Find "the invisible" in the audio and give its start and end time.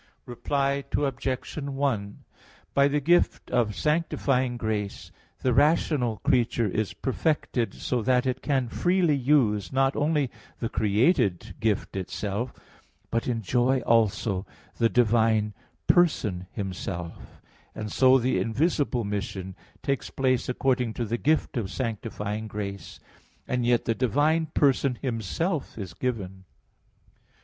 18.17-19.03